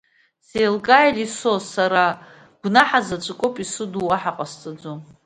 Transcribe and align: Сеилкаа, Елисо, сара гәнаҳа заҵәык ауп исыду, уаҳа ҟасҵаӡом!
Сеилкаа, 0.47 1.07
Елисо, 1.11 1.53
сара 1.73 2.03
гәнаҳа 2.61 2.99
заҵәык 3.07 3.41
ауп 3.45 3.55
исыду, 3.63 4.05
уаҳа 4.07 4.37
ҟасҵаӡом! 4.37 4.99